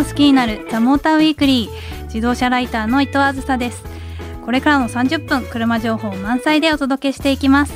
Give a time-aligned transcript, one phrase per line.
[0.00, 3.84] がもっと好きになるザモーターウィークリー自動車ライターの伊藤あずさです。
[4.44, 7.74] これからの30分車情報満載でお届けしていきます。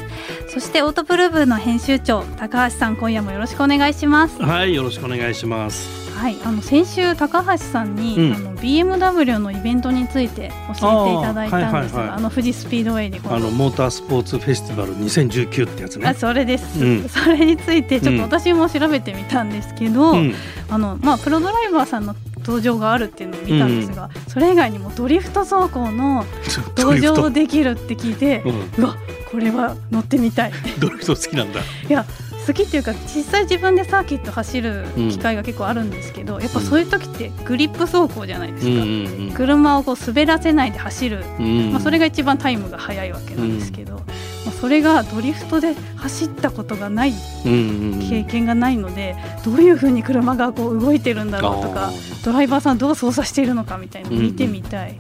[0.49, 4.43] そしてオートプルーブの編集長高橋さん今夜もよろしくお願いします。
[4.43, 6.04] はいよろしくお願いします。
[6.15, 16.09] はいあの先週高橋さんに、うん、あの BMW のイベントについて教えていただいたんですがあはいはいはい、あの富士スピードウェイにあのモータースポーツフェスティバル2019ってやつね。
[16.09, 20.35] あそれです、うん、 それについてちょっと私も調べてみたんですけど、うん、
[20.71, 26.25] あのまあプロドライバーさんの登場があるっていうのを見たんですが、うん、それ以外にもドリフト走行の
[26.77, 28.97] 登場できるって聞いて、うん、うわ
[29.31, 30.53] これは乗ってみたい。
[30.79, 31.61] ドリフト好きなんだ。
[31.61, 32.07] いや
[32.47, 44.03] 好きっていうか実際自分でサーキット走る機会が結構あるんですけど、うん、やっぱそういう時ってグリップ走行じゃないですか、うんうんうん、車をこう滑らせないで走る、うん、まあ、それが一番タイムが速いわけなんですけど、ま
[44.49, 51.91] あ、それがドリフトで走ったことがない、経験がないのでどういうふうに車がこう動いてるんだろうとか
[52.25, 54.97] ドライバーさんどう操作しているのかみたいなの見てみたいっ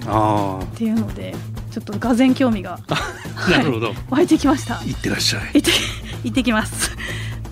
[0.76, 1.34] ていうので、
[1.70, 2.78] ちょっとがぜ興味が
[3.50, 4.80] なるほど、はい、湧いてきました。
[4.84, 5.42] 行ってらっしゃい。
[5.54, 5.70] 行って
[6.24, 6.90] 行ってきます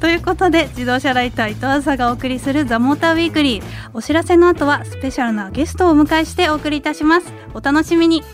[0.02, 3.90] ということで自動車ライター伊藤朝がお送りするザモーターウィークリー。
[3.94, 7.32] お知らせの後はスペシャルなゲストをお迎えしてお送りいたします。
[7.54, 8.24] お楽しみに。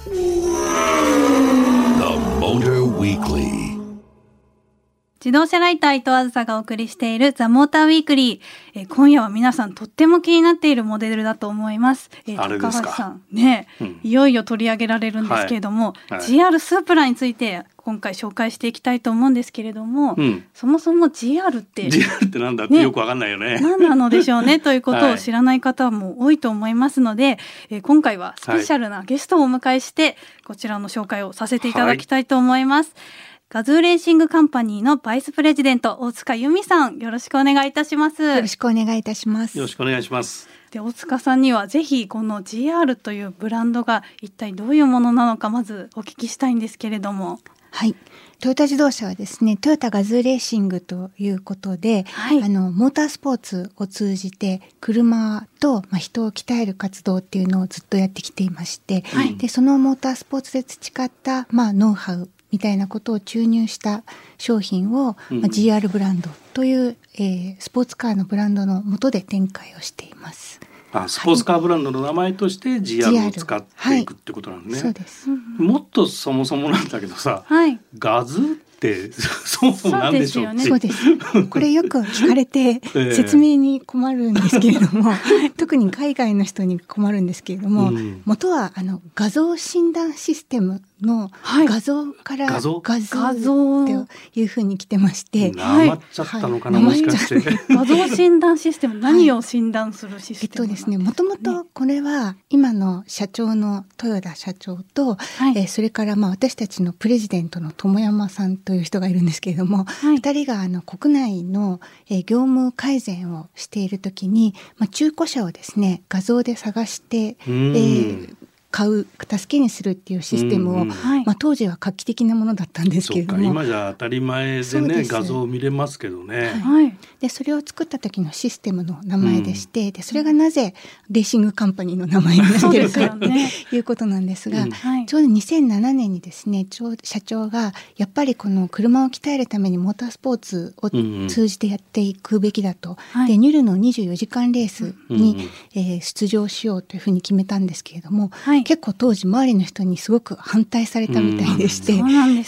[5.21, 8.41] 自動車ライター伊藤あずさがお送りしているザ・モーターウィークリー、
[8.81, 13.23] えー、今夜は皆さんとっても気になっているモデルだと思います、えー、高橋さん。
[13.31, 16.19] ね、うん、いよいよ取り上げられるんですけれども、はい。
[16.21, 23.61] はい、GR スープラについて今回紹介していきたいと思うんですけれども、うん、そもそも GR って GR ってなんだってよくわかんないよね。
[23.61, 24.61] 何なのでしょうね？
[24.61, 27.39] ということを知らない方も多いと思いますので、はい、
[27.71, 38.23] えー、今回はスペシャルなゲストをお迎えして、こちらの紹介をさせていただきたいと思います、はいガズーレーシングカンパニーのバイスプレジデント大塚由美さんよろしくお願いいたします。
[38.23, 39.57] よろしくお願いいたします。
[39.57, 40.51] よろしくお願いします。
[40.71, 47.41] で大塚さんにはぜひこの GR というブランドが一体どういうものなのかまずお聞きしたいんですけれども
[47.71, 47.95] はい。
[48.41, 64.05] トヨタ自動車はですねトヨタガズーレーシングということで、はい、あのモータースポーツを通じて車と、まあ、人を鍛える活動っていうのをずっとやってきていまして、はい、でそのモータースポーツで培った、まあ、ノウハウみたいなことを注入した
[64.39, 70.61] 商品を、うん、まあ、GR ブランドという、えー、スポーツカーのブランドの下で展開をしています。
[70.93, 74.73] あスポーツカーブランドの名前として GR を使っていくってことなのね。
[74.73, 75.29] はい、そうです。
[75.29, 81.17] もっとそもそもなんだけどさ、はい、ガズって そもそもなんでしょうそうです、
[81.51, 82.81] これよく聞かれて
[83.13, 85.13] 説明に困るんですけれども、
[85.59, 92.81] 特に海外の人に困るんですけれども、うん、元はあの画像診断システムの画像から画像？
[92.81, 93.01] 画
[93.35, 97.59] 像っていうふうに来てまして、なまっちゃったのかな、もしかして。
[97.69, 118.37] 画像診断システム何を診断するシステム、えっとですねもともとこれは今の社長の豊田社長と、はい、えー、それからまあ私たちのプレジデントの友山さんという人がいるんですけれども、はい、2人があの国内の、えー、業務改善をしている時に、まあ、中古車をですね画像で探して、えー、
[118.71, 120.89] 買う助けにするっていうシステムを、うんうん、
[121.25, 123.43] まあ、当時は画期的なものだったんですけれども。
[123.43, 126.49] 今じゃ当たり前でね画像を見れますけどね。
[126.63, 130.75] はい、でそれを作った時のシステムの名前でして、うん、でそれがなぜ
[131.11, 136.67] レーシングカンパニーの名前になってるかと、ね、いうことなんですが、うん、ちょうど2007年にですね
[137.03, 140.91] 社長がやっぱりこの車を鍛えるためにモータースポーツを
[141.29, 151.99] 通じてやっていくべきだと、うんうん、でニュルの24時間レースに、うんうん、えー、出場しようというふうに決めたんですけれども、はい、結構当時周りの人にすごく反対されたみたいでして、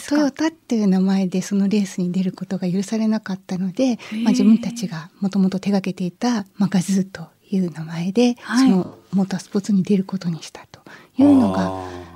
[0.08, 10.80] トヨタっていう名前でそのレースに出ることが許されなかったので、まあ、自分たちがもともと手がけていた、まあ、ガズーという名前で、はい、そのモータースポーツに出ることにしたと
[11.18, 11.70] いうのが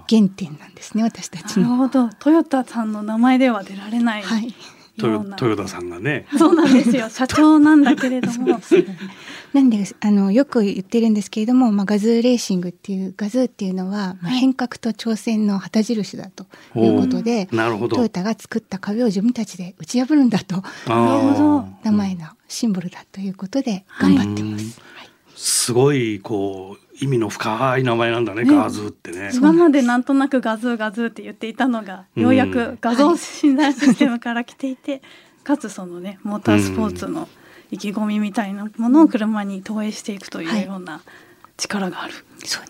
[0.08, 1.62] 原点なんですね私たちの。
[1.62, 2.08] なるほど。
[2.19, 4.55] トヨタさんの名前では出られない、はい、
[4.96, 6.26] 豊田さんがね。
[6.38, 7.08] そうなんですよ。
[7.11, 8.61] 社長なんだけれども。
[9.52, 16.46] なんであのよく言ってるんですけれども、まあ、ガズーレーシングっていうガズーっていうのは、まあ、変革と挑戦の旗印だと
[16.76, 17.96] いうことで、なるほど。
[17.96, 20.56] トヨタが作った壁を自分たちで打ち破るんだと。
[20.56, 24.81] いう名前のシンボルだということで頑張ってます。
[24.94, 29.31] はい、すごいこう意味の深い名前なんだね、ね、ガズーってね。
[29.35, 35.00] 今までなんとなくガズーガズーって言っていたのが、ようやく画像診断システムから来ていて、はい、
[35.44, 37.29] かつそのねモータースポーツの
[37.70, 41.02] 意気込みみたいなものを車に投影していくというような
[41.56, 42.14] 力がある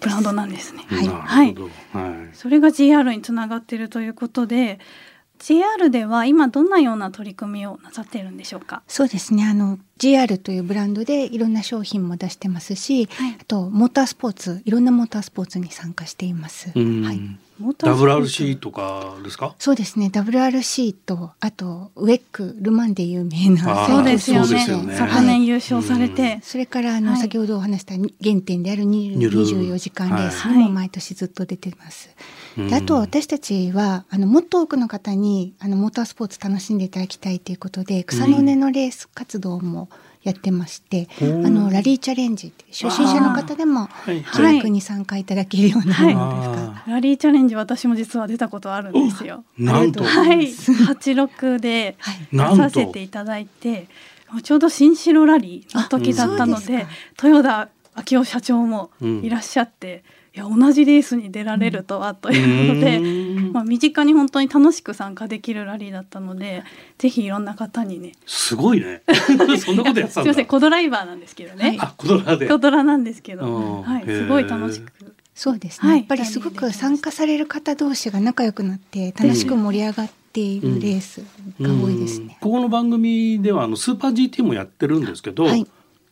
[0.00, 0.84] ブランドなんですね。
[0.88, 1.54] はい、
[1.92, 4.78] はい、それが GR につながっているということで
[5.46, 8.82] JR では今どんなような取り組みをなさっているんでしょうか？
[8.88, 9.44] そうですね。
[9.44, 16.70] あの JR というブランドでいろんな商品も出してますし、はい、あとモータースポーツいろんなモータースポーツに参加しています。
[16.70, 16.80] は
[17.12, 17.20] い。
[17.60, 19.54] WRC とかですか？
[19.58, 20.06] そうですね。
[20.12, 24.96] WRC とあとウェックルマンで有名なそうですよね。
[24.96, 32.08] 昨年優勝されて、それからあの、先ほどお話した原点である24時間レースにも毎年ずっと出てます。
[32.56, 39.88] であと私たちはあのもっと多くの方にあのモータースポーツ楽しんでいただきたいということで草の根のレース活動も
[40.22, 43.88] やってまして、あのラリーチャレンジ初心者の方でも
[44.32, 49.44] 気楽に参加いただけるようなものですか、ラリーチャレンジ私も実は出たことあるんですよ。
[49.58, 50.02] なんと。
[50.02, 50.50] はい。
[50.86, 51.98] 八六で
[52.32, 53.86] 出させていただいて、
[54.42, 56.86] ちょうど新城ラリーの時だったので
[57.22, 60.04] 豊田昭夫社長もいらっしゃって。
[60.36, 66.64] いや同じレースに出られるとは、ということで、まあ、身近に本当に楽しく参加できるラリーだったので
[66.98, 68.12] ぜひいろんな方にね。
[68.26, 69.02] すごいね。
[69.64, 72.48] そんなことやったすみませんコドライバーなんですけどね、あコドラで。
[72.48, 74.92] コドラなんですけど、はい、すごい楽しく
[75.36, 79.54] そうですね、はい、やっぱりすごく参加される方同士が仲良くなって楽しく。
[79.54, 81.22] 盛り上がっているレース
[81.60, 85.64] が多いですね、うんうん、ここの番組ではあのスーパー GT もやってるんですけど、はい、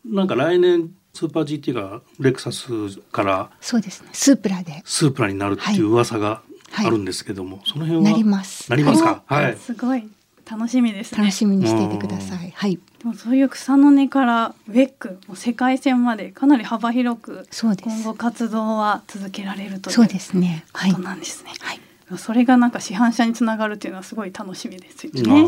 [0.07, 4.09] なんか来年スーパー GT がレクサスからそうですね。
[4.13, 4.83] スープラで。
[4.85, 6.43] スープラになるっていう噂が
[6.75, 8.71] あるんですけども、はい、その辺はなります。
[8.71, 10.09] なりますか、はい、すごい
[10.51, 12.53] 楽しみです、ね、楽しみにしていてください。
[12.55, 12.79] はい。
[12.99, 20.65] でもそういう草の根からウェックも世界戦までかなり幅広く今後活動は続けられるというそうですね。
[20.73, 21.51] ことなんですね。
[21.61, 21.81] はい、
[22.19, 25.47] それがなんか市販車につながるっていうのはすごい楽しみですよね。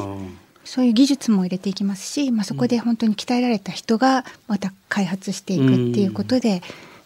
[0.65, 6.63] そういう技術も入れていきますし、まあ、そこで本当に鍛えられた人がまた開発していくっていうことで、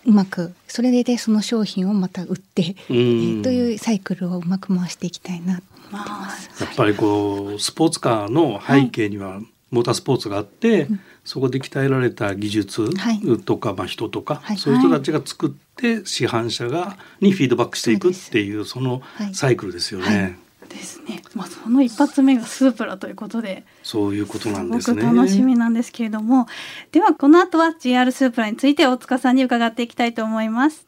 [0.07, 5.63] うまくそれでその商品をまた売って、えー、というサイクルをうまく回していきたいなと
[5.93, 6.65] 思ってます。
[6.65, 9.41] やっぱりこうスポーツカーの背景には
[9.71, 10.89] モータースポーツがあって、はい、
[11.25, 12.91] そこで鍛えられた技術
[13.45, 19.03] とか、まあ、人とか、はい、そういう人たちが作って市販車がにフィードバックしていくっていうその
[19.33, 20.39] サイクルですよね。
[20.69, 21.23] ですね。
[21.35, 25.03] まあその一発目がスープラということで、そういうことなんですね。
[25.03, 26.47] 楽しみなんですけれども、
[26.93, 30.87] ではこの後は GR スープラについて大塚さんに伺っていきたいと思います。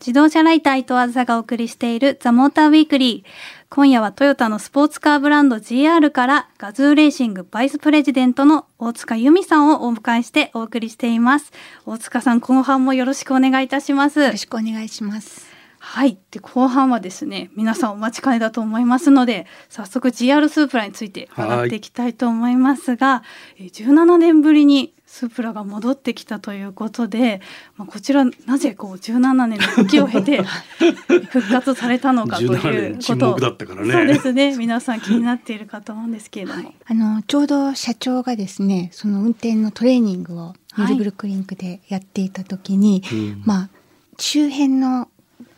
[0.00, 3.59] 自動車ライター伊藤あずさがお送りしているザモーターウィークリー。
[3.72, 11.52] 今夜はトヨタのスポーツカーブランド GR からガズーレーシングバイスプレジデントの大塚由美さんをお迎えしてお送りしています。
[11.86, 14.22] 大塚さん、後半もよろしくお願いいたします。
[14.22, 15.46] よろしくお願いします。
[15.78, 16.18] はい。
[16.32, 23.22] で、後半はですね、皆さんお待ちかねだと思いますので、早速 GR スープラについて伺っていきたいと思いますが、
[23.60, 27.40] 17年ぶりにスープラが戻ってきたということで、
[27.76, 30.44] まあ、こちらなぜこう17年の時を経て
[31.30, 33.34] 復活されたのかということ。
[33.34, 34.56] を、ね、そうですね。
[34.56, 43.68] 皆さん気になっているかと思うんですけれども、はい、あのちょうど社長がですねその運転のトレーニングをニルブルクリンクでやっていた時に、はい、まあ
[44.16, 45.08] 周辺の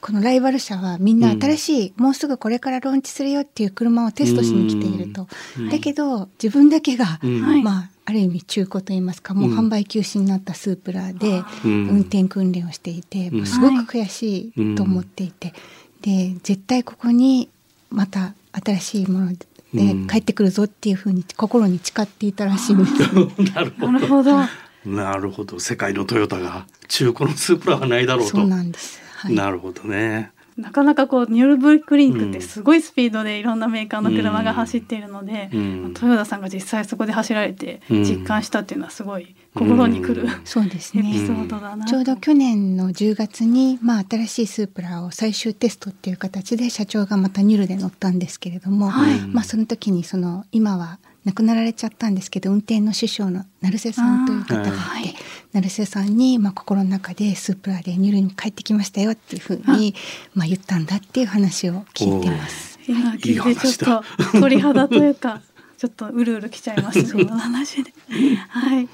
[0.03, 15.55] このライバル社はみんな新しい、うん、もうすぐこれからローンチするよっていう車をテストしに来ていると、うん、だけど自分だけが、うん、まあある意味中古といいますかもう販売休止になったスープラで運転訓練をしていて、もうすごく悔しいと思っていて、
[16.01, 17.49] で絶対ここに
[17.91, 18.35] また
[18.65, 19.39] 新しいもので
[20.11, 22.93] 帰ってくるぞっていうふうに心に誓っていたらしいんです。
[23.55, 23.71] なる
[24.09, 24.37] ほど。
[24.85, 25.61] なるほど。
[25.61, 28.39] 世界のトヨタが中古のスープラはないだろうと。
[28.39, 30.33] そうなんです、はい、なるほどね。
[30.57, 41.09] なかなかこうニュールブルクリンクってすごいスピードでいろんなメーカーの車が走っているので、うん、豊田さんが実際そこで走られて実感したっていうのはすごい心にくる、うん、 そうですね。
[41.09, 55.15] エピソードだなちょうど去年の10月に、まあ、新しいスープラを最終テストっていう形で社長がまたニュルで乗ったんですけれども、はい、まあ、その時にその今は亡くなられちゃったんですけど運転の師匠の成瀬さんという方がいて、はい、
[55.53, 59.95] 成瀬さんに、まあ、心の中でスープラでニュルに帰ってきましたよっていうふうに
[60.35, 62.79] まあ、言ったんだっていう話を聞いてます。
[62.89, 64.03] 今聞いてちょっ
[64.33, 65.41] と鳥肌というか
[65.83, 67.93] ちょっとうるうるきちゃいます その話で。
[68.51, 68.89] はい。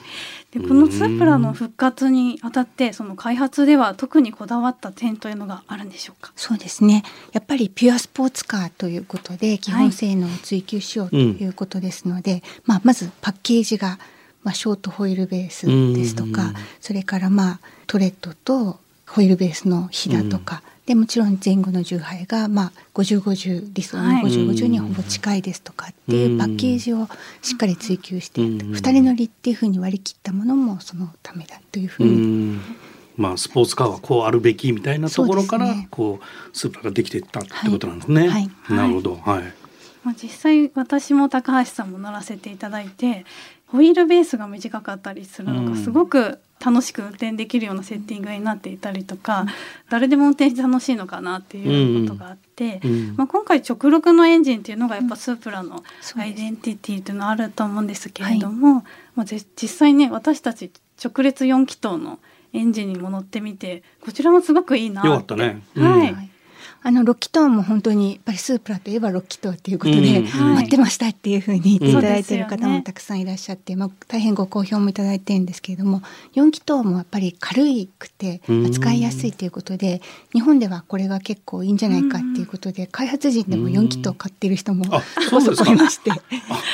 [0.52, 6.32] でこのスープラの復活にあたってその開発では特にこだわった点というのがあるんでしょうか？
[6.34, 7.02] そうですね。
[7.32, 13.98] やっぱりピュアスポーツカーということで基本性能を追求しようということですので、はい、まあ、まずパッケージが、
[14.42, 27.06] まあ、ショートホイールベースですとかそれからまあトレッドとホイールベースのひだとか、でもちろん前後の重配が、まあ、5050理想の5050にほぼ近いですとかっていうパッケージを
[27.42, 32.58] しっかり追求して、2人乗りっていうふうに割り切ったものもそのためだというふうに。
[33.18, 38.28] まあ、スポーツカーはこうあるべきみたいなところから、ね、こうスープラができていったってことなんですね。
[38.28, 39.42] はい、なるほど、はい。
[40.04, 43.26] まあ、実際私も高橋さんも乗らせていただいて
[43.66, 49.48] ホイールベースが短かったりするのがすごく楽しく運転できるようなセッティングになっていたりとか、うん、
[49.90, 52.90] 誰でも運転して楽しいのかなっていうことがあって、うん。
[52.90, 55.82] うん、まあ、今回直録のエンジンっていうのがやっぱスープラの
[56.16, 58.84] アイデンティティっていうのはあると思うんですけれども、はい、
[59.16, 60.70] まあ、実際ね私たち
[61.02, 62.18] 直列4気筒の
[62.52, 66.30] エンジンにも乗ってみてこちらもすごくいいなよかったね、はい
[66.82, 76.02] あのロッキトーンも本当にやっぱりスープラといえばロッキトーっていうことで、うん 待ってましたっていうふうに言っていただいている方もたくさんいらっしゃって、まあ、大変ご好評もいただいてるんですけれども
[76.34, 77.62] 4気筒もやっぱり軽
[77.98, 80.00] くて扱いやすいということで、
[80.32, 84.84] 日本ではこれが結構いいんじゃないかっていうことで、開発陣でも4気筒買ってる人も
[85.30, 86.10] そいまして。
[86.10, 86.18] あ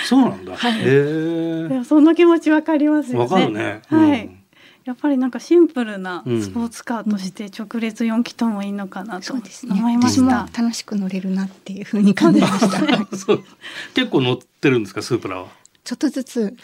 [0.07, 3.25] そうなんだ、はい、その気持ちわかりますよね。
[3.25, 4.44] わかるね、はい
[4.85, 12.87] やっぱりなんかシンプルなスポーツカーとして直列4気筒もいいのかなと思いました、ね、楽しく乗れるなっていうふうに感じました。
[13.95, 15.49] 結構乗ってるんですかスープラは？
[15.85, 16.55] ちょっとずつ。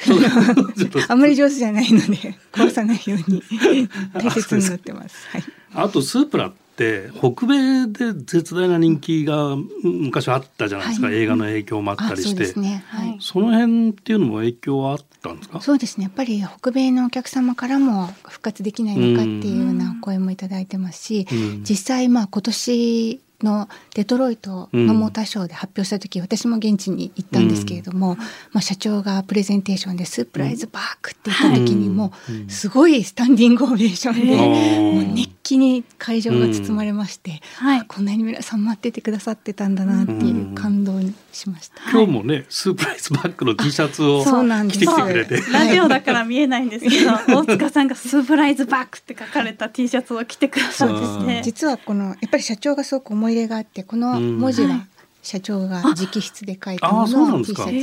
[1.08, 3.42] あんまり上手じゃないので壊さないように
[4.12, 5.28] 大切に乗ってます。
[5.28, 12.46] はい、あとスープラって北米で絶大な人気が昔はあったじゃないですか、はい、映画の影響もあったりして。
[12.46, 12.82] そ、ね。
[12.88, 15.60] はい、その辺っていうのも影響はあったんですか？
[15.60, 16.04] そうですね。
[16.04, 21.26] やっぱり北米のお客様からも復活できないのかっていうような声もいただいてますし、
[21.68, 32.12] 実際まあ今年のデトロイトのモーターショーで発表した時、うん、私も現地に行ったんですけれども、うん、まあ、社長がプレゼンテーションで「スプライズバック」って言った時にも
[32.48, 41.90] すごいスタンディングオベーションで、もう熱気に会場が包まれまして、はい、こんなに皆さん待っててくださってたんだなっていう感動にしました。
[41.90, 45.40] 今日もねスプライズバックの T シャツを着てきてくれて。
[45.50, 54.86] ラジオだから見えないんですけど大塚さんが「スプライズバック」って書かれた T シャツを着てくださってですね実はこのやっぱり社長がすごく思い入れがあってこの文字は
[55.22, 57.80] 社長が直筆で書いたものを T シャツに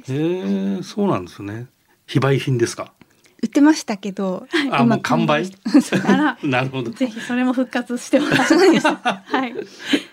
[0.00, 0.12] して。
[0.12, 1.66] へえそうなんですね。
[2.06, 2.92] 非売品ですか？
[3.42, 5.50] 売ってましたけど、あもう完売？
[6.44, 6.90] なるほど。
[6.90, 8.38] ぜひそれも復活してもらい
[8.72, 8.86] です。
[8.86, 9.54] はい。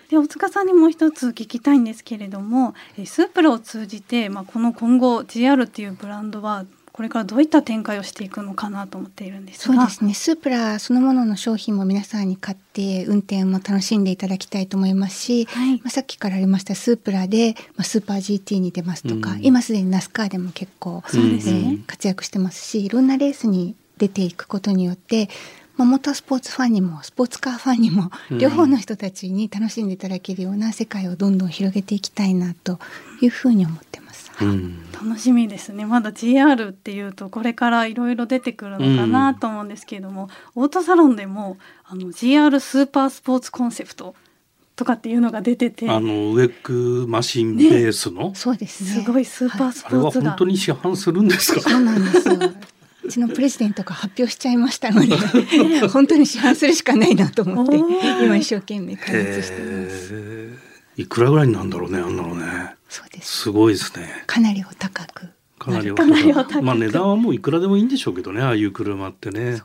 [0.08, 6.64] で大塚さんにもう一つ聞きたいんですけれども、スープラを通じてまあこの今後 GR っていうブランドは
[6.98, 10.14] これからどういった展開をしていくのかなと思っているんですそうですね。
[10.14, 25.28] スープラそのものの商品も皆さんに買って運転も楽しんでいただきたいと思いますし、はい、まあ、さっきからありましたスープラで、まあ、スーパー GT に出ますとか、うん、今すでにナスカーでも結構そうですね、活躍してますしいろんなレースに出ていくことによって
[25.76, 32.80] まあ、モータースポーツファンにもスポーツカーファンにも両方の人たちに楽しんでいただけるような世界をどんどん広げていきたいなと
[33.22, 34.07] いうふうに思ってます。
[34.40, 35.84] うん、楽しみですね。
[35.84, 44.14] まだ GR っていうとこれからいろいろ出てくるのかなと思うんですけれども、うん、オートサロンでもあの GR スーパースポーツコンセプト
[44.76, 49.02] とかっていうのが出ててあのウェックマシンベースの、ね、そうですね。
[49.02, 51.60] すごいスーパースポーツが、はい、本当に市販するんですか？
[51.60, 52.34] そうなんですよ。
[53.04, 55.16] うちのプレジデントが発表しちゃいましたので
[55.88, 60.67] 本当に市販するしかないなと思って今一生懸命開発してます。
[60.98, 62.74] いくらぐらいなんだろうねあんなのね。
[62.88, 63.42] そうです。
[63.42, 64.24] すごいですね。
[64.26, 65.28] かなりお高く。
[65.58, 66.62] かなりお高く。
[66.62, 69.52] まあ値段はもういくらでもいいんでしょうけどねああいう車ってね。
[69.52, 69.62] ね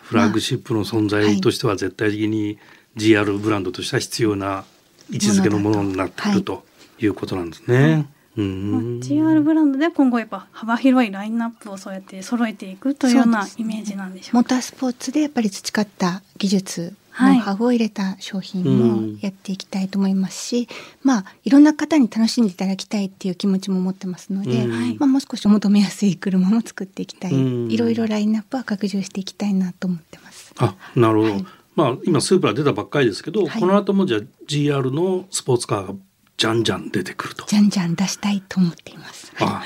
[0.00, 2.58] フラッグシップの存在としては絶対的に
[2.96, 4.64] GR ブランドとしては必要な
[5.10, 6.64] 位置づけのものになっていると
[6.98, 8.06] いうことなんですね。
[8.38, 20.66] うん、GR ブランドで今後やっぱ幅広いラインナップをそうやって揃えていくというようなイメージなんでしょうか、ね、モータースポーツでやっぱり培った技術ノウハウを入れた商品もやっていきたいと思いますし、うん、
[21.02, 27.36] まあいろんな方に楽しんでいただきたいっていう気持ちも持ってますので、うん、まあ、もう少し求めやすい車も作っていきたい、う
[27.68, 30.54] ん、いろいろラインナップは拡充していきたいなと思ってます。
[30.58, 35.94] あなるほど、はい、まあ今スーパー出たばっかりですけど、はい、この後もじゃあ GR のスポーツカーが
[36.36, 37.44] じゃんじゃん出てくると。
[37.46, 39.32] じゃんじゃん出したいと思っています。
[39.40, 39.62] あ、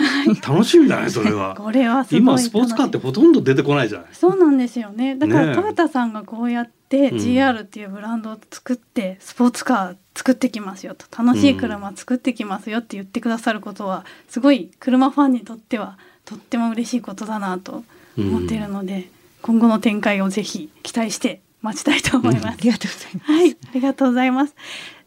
[0.46, 1.54] 楽しみだね、それは。
[1.58, 4.08] これは今スポーツカーってほとんど出てこないじゃない。
[4.12, 5.16] そうなんですよね。
[5.16, 17.84] だからトヨタさんがこうやって GR っていうブランドを作ってスポーツカー作ってきますよと楽しい車作ってきますよって言ってくださることはすごい車ファンにとってはとっても嬉しいことだなと
[18.16, 19.10] 思っているので、
[19.42, 22.46] 今後の展開をぜひ期待して待ちたいと思います。
[22.48, 23.32] ありがとうございます。
[23.32, 24.54] はい、ありがとうございます。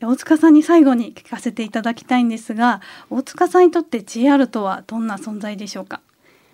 [0.01, 6.01] 大塚さんに最後に聞かせていただきたいんですが、大塚さんにとって GR とはどんな存在でしょうか？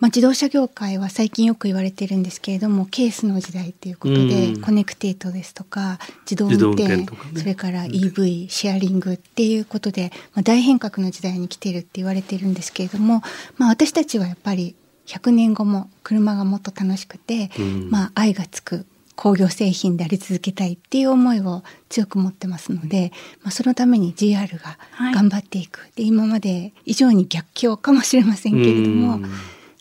[0.01, 5.99] まあ、自動車業界は最近よく言われてるんですけれどもケースの時代ということで、うん、コネクテッドですとか
[6.29, 13.21] 自動運転、ね、それから EV シェアリングっていうことで、まあ、大変革の時代に来ているって言われてるんですけれども、
[13.57, 14.75] まあ、私たちはやっぱり
[15.05, 24.77] 100年後も車がもっと楽しくて、うん、まあ、愛がつく工業製品であり続けたいっていう思いを強く持ってますので、まあ、そのために GR が
[25.13, 29.19] 頑張っていく、はい、で今まで以上に逆境かもしれませんけれども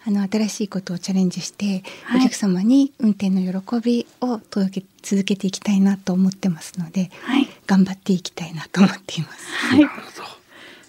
[0.06, 1.82] あの新しいことをチャレンジして、
[2.14, 9.46] お客様に運転の喜びを届け続けていきたいなと思ってますので、はい、頑張っていきたいなと思っています。
[9.50, 10.33] はい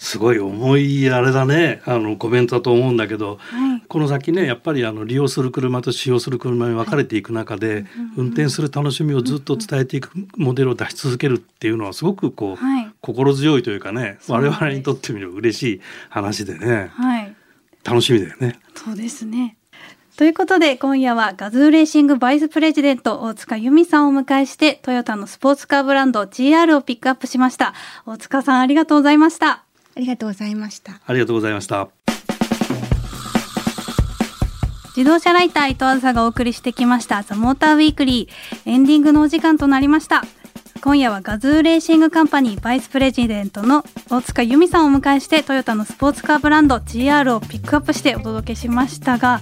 [0.06, 1.82] すごい重いあれだね。
[1.86, 7.86] あのコメントだと思うんだけど、はい、この先ねやっぱりあの利用する車と使用する車に分かれていく中で、はい、
[8.18, 17.36] 運転する楽しみをずっと伝えていくモデルを出し続けるっていうのはすごくこう、はい、心強いというかね我々にとってみる嬉しい話でね、はい、
[17.84, 18.60] 楽しみだよね。
[18.76, 19.58] そうですね。
[20.18, 27.74] ということで今夜はガズーレーシングバイスプレジデント大塚由美さんをお迎えしてトヨタのスポーツカーブランド GR をピックアップしました。
[28.06, 29.65] 大塚さんありがとうございました
[29.96, 31.00] ありがとうございました。
[31.06, 31.88] ありがとうございました。
[34.96, 37.24] 自動車ライター伊藤あずさがお送りしてきました。
[37.24, 38.70] ザモーターウィークリー。
[38.70, 40.24] エンディングのお時間となりました。
[40.82, 49.42] 今夜はガズーレーシングカンパニーバイスプレジデントの大塚由美さんをお迎えしてトヨタのスポーツカーブランド GR をピックアップしてお届けしましたが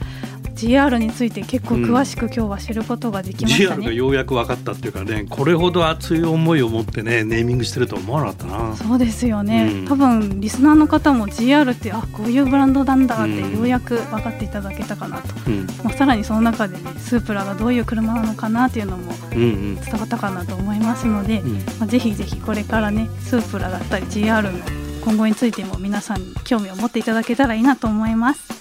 [0.54, 8.76] GR について結構詳しく今日は知ることができましたね、うん、GR がようやく分かったっていうかねこれほど熱い思いを持ってねネーミングしてると思わなかったな。
[8.76, 21.52] そうですよね、うん、多分リスナーの方も GR ってあこういうブランドなんだってようやく分かっていただけたかなと、うん、まあ、さらにその中でねスープラがどういう車なのかなっていうのも伝わったかなと思いますので、うん。
[21.52, 28.53] うん、まあ、ぜひぜひこれからねスープラだったり GR の今後についても皆さんに興味を持っていただけたらいいなと思います。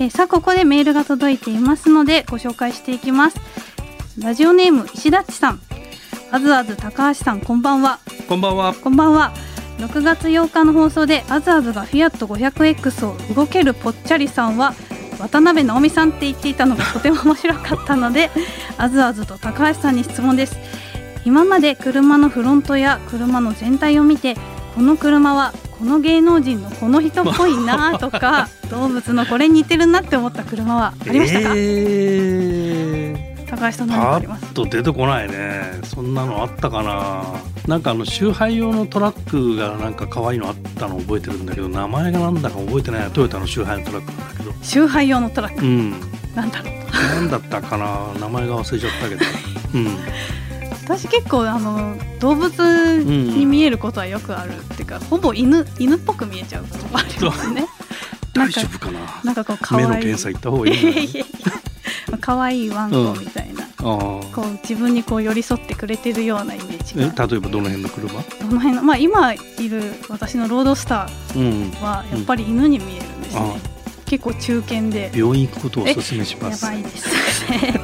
[0.00, 3.38] えー、さあここでメールが届いていますのでご紹介していきます。
[4.18, 5.60] ラジオネーム石田さん。
[6.30, 7.98] あずあず高橋さんこんばんは。
[8.26, 8.72] こんばんは。
[8.72, 9.34] こんばんは。
[9.76, 14.72] 6月8日の放送であずあずがフィアット 500X を動けるぽっちゃりさんは
[15.18, 18.30] 渡辺直美さんって言っていたのが とても面白かったので
[18.78, 20.56] あずあずと高橋さんに質問です。
[21.26, 24.34] 今まで車のフロントや車の全体を見て
[24.74, 34.52] この車はこの芸能人のこの人っぽいなとか動物のこれ似てるなって思った車はありましたか、えー、高橋さん何かあります。
[34.52, 35.80] と出てこないね。
[35.84, 37.24] そんなのあったかな。
[37.66, 43.10] なんかあの周配用のトラックがなんか可愛いのあったの覚えてるんだけど名前がなんだか覚えてない。
[43.12, 44.52] トヨタの周配のトラックなんだけど。
[44.62, 45.92] 周配用のトラック、うん、
[46.34, 46.74] なんだろう。
[46.92, 48.12] なんだったかな。
[48.20, 49.24] 名前が忘れちゃったけど。
[49.76, 49.86] うん
[50.90, 57.64] 私結構あの動物に見えることはよくある、うん、っていうかほぼ犬犬っぽく見えちゃうこともありますね。
[58.34, 59.20] 大丈夫かな？
[59.22, 61.24] なんかこう可愛い目の検査行った方がいい
[62.20, 67.26] 可愛いワンコみたいな、 うん、こう自分にこう寄り添ってくれてるようなイメージが。
[67.26, 68.08] 例えばどの辺の車？
[68.08, 73.42] どの辺のまあ今いる私のロードスターはやっぱり犬に見えるんですね。
[73.42, 75.12] うん、結構中堅で。
[75.14, 76.64] 病院行くことをお勧めします。
[76.64, 77.79] やばいですね。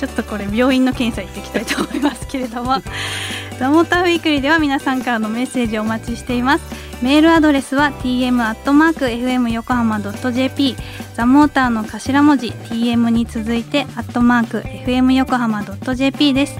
[0.00, 2.76] ちょっとこれ病院の検査行っていきたいと思いますけれども。
[3.60, 6.64] ザモーターウィークリーでは皆さんからのメッセージをお待ちしています。
[7.02, 10.76] メールアドレスは tm.fm 横浜 .jp
[11.14, 16.56] ザモーターの頭文字 tm に続いてアットマーク fm 横浜 .jp です。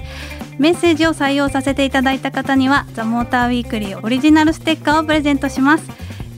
[0.59, 5.85] メッセージを採用させていただいた方にはザモーターウィークリーオリジナルステッカーをプレゼントします。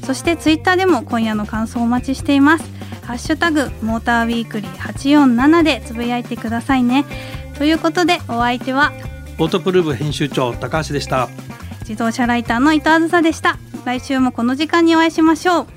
[0.06, 2.73] そしてツイッターでも今夜の感想をお待ちしています。
[3.06, 7.06] ハッシュタグモーターウィークリー847でつぶやいてくださいね。
[7.58, 8.92] ということでお相手は
[9.38, 11.30] オートプルーブ編集長高橋でした。
[11.82, 13.58] 自動車ライターの伊藤あずさでした。
[13.86, 15.68] 来週もこの時間にお会いしましょう